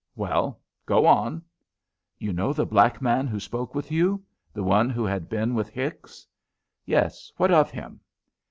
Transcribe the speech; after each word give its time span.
"Well, 0.15 0.59
go 0.87 1.05
on!" 1.05 1.43
"You 2.17 2.33
know 2.33 2.53
the 2.53 2.65
black 2.65 3.03
man 3.03 3.27
who 3.27 3.39
spoke 3.39 3.75
with 3.75 3.91
you 3.91 4.23
the 4.51 4.63
one 4.63 4.89
who 4.89 5.05
had 5.05 5.29
been 5.29 5.53
with 5.53 5.69
Hicks?" 5.69 6.25
"Yes, 6.87 7.31
what 7.37 7.51
of 7.51 7.69
him?" 7.69 7.99